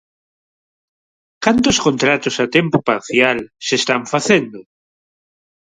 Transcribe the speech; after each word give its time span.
¿Cantos 1.43 1.77
contratos 1.85 2.35
a 2.43 2.47
tempo 2.57 2.77
parcial 2.89 3.37
se 3.65 3.75
están 3.81 4.01
facendo? 4.13 4.59